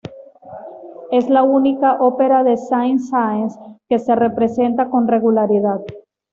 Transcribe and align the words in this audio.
Es 1.11 1.29
la 1.29 1.43
única 1.43 1.93
ópera 2.01 2.43
de 2.43 2.57
Saint-Saëns 2.57 3.59
que 3.87 3.99
se 3.99 4.15
representa 4.15 4.89
con 4.89 5.07
regularidad. 5.07 5.81